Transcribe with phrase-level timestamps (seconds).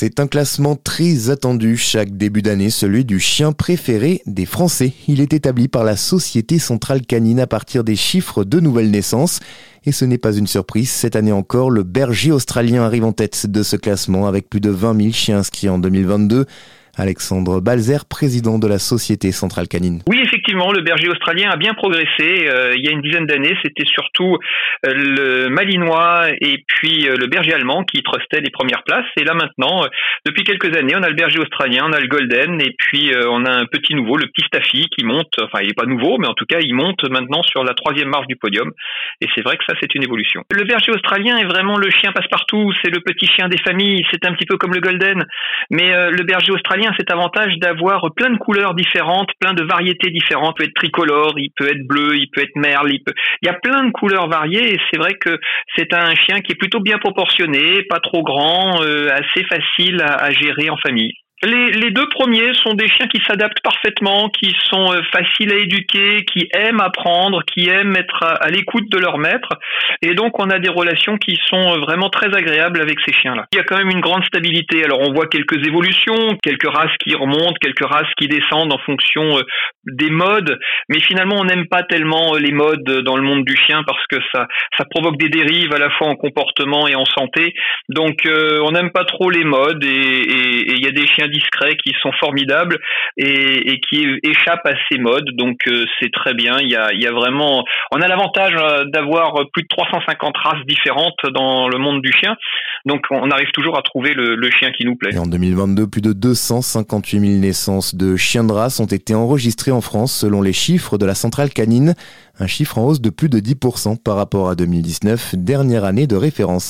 [0.00, 4.94] C'est un classement très attendu chaque début d'année, celui du chien préféré des Français.
[5.08, 9.40] Il est établi par la Société Centrale Canine à partir des chiffres de nouvelles naissances.
[9.84, 13.46] Et ce n'est pas une surprise, cette année encore, le berger australien arrive en tête
[13.46, 16.46] de ce classement avec plus de 20 000 chiens inscrits en 2022.
[16.96, 20.02] Alexandre Balzer, président de la Société Centrale Canine.
[20.40, 22.48] Effectivement, le berger australien a bien progressé.
[22.48, 24.38] Euh, il y a une dizaine d'années, c'était surtout
[24.86, 29.04] euh, le malinois et puis euh, le berger allemand qui trustaient les premières places.
[29.16, 29.84] Et là maintenant,
[30.24, 33.44] depuis quelques années, on a le berger australien, on a le golden et puis on
[33.44, 34.40] a un petit nouveau, le petit
[34.96, 35.34] qui monte.
[35.42, 38.08] Enfin, il n'est pas nouveau, mais en tout cas, il monte maintenant sur la troisième
[38.08, 38.70] marche du podium.
[39.20, 40.42] Et c'est vrai que ça, c'est une évolution.
[40.50, 42.72] Le berger australien est vraiment le chien passe-partout.
[42.82, 44.04] C'est le petit chien des familles.
[44.10, 45.24] C'est un petit peu comme le golden.
[45.70, 50.29] Mais le berger australien cet avantage d'avoir plein de couleurs différentes, plein de variétés différentes.
[50.30, 53.00] Il peut être tricolore, il peut être bleu, il peut être merle, il,
[53.42, 55.38] y a plein de couleurs variées et c'est vrai que
[55.76, 60.30] c'est un chien qui est plutôt bien proportionné, pas trop grand, euh, assez facile à
[60.30, 61.12] gérer en famille.
[61.42, 65.56] Les, les, deux premiers sont des chiens qui s'adaptent parfaitement, qui sont euh, faciles à
[65.56, 69.48] éduquer, qui aiment apprendre, qui aiment être à, l'écoute de leur maître.
[70.02, 73.46] Et donc, on a des relations qui sont euh, vraiment très agréables avec ces chiens-là.
[73.52, 74.84] Il y a quand même une grande stabilité.
[74.84, 79.38] Alors, on voit quelques évolutions, quelques races qui remontent, quelques races qui descendent en fonction
[79.38, 79.42] euh,
[79.84, 80.58] des modes.
[80.88, 84.16] Mais finalement, on n'aime pas tellement les modes dans le monde du chien parce que
[84.32, 87.54] ça, ça provoque des dérives à la fois en comportement et en santé.
[87.88, 91.92] Donc, on n'aime pas trop les modes et il y a des chiens discrets qui
[92.00, 92.78] sont formidables
[93.16, 95.28] et, qui échappent à ces modes.
[95.34, 96.56] Donc euh, c'est très bien.
[96.60, 100.66] Il y a, y a vraiment, on a l'avantage euh, d'avoir plus de 350 races
[100.66, 102.36] différentes dans le monde du chien.
[102.86, 105.16] Donc on arrive toujours à trouver le, chien qui nous plaît.
[105.18, 109.80] En 2022, plus de 258 000 naissances de chiens de race ont été enregistrées en
[109.80, 111.94] France selon les chiffres de la centrale canine.
[112.38, 116.16] Un chiffre en hausse de plus de 10% par rapport à 2019, dernière année de
[116.16, 116.64] référence.